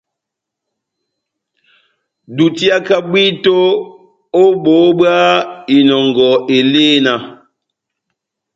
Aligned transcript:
Dutiaka 2.35 2.95
bwito 3.07 3.57
ó 4.41 4.43
boho 4.63 4.87
bwa 4.97 5.15
inɔngɔ 5.77 6.29
elena. 6.57 7.13